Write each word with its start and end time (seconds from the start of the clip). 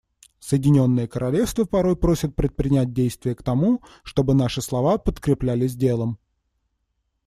Соединенное 0.39 1.05
Королевство 1.07 1.63
порой 1.65 1.95
просят 1.95 2.35
предпринять 2.35 2.91
действия 2.91 3.35
к 3.35 3.43
тому, 3.43 3.83
чтобы 4.01 4.33
наши 4.33 4.59
слова 4.59 4.97
подкреплялись 4.97 5.75
делом. 5.75 6.17